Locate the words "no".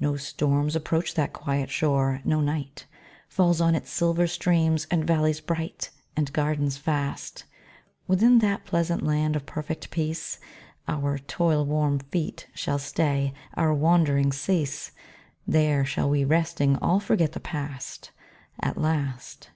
0.00-0.16, 2.24-2.40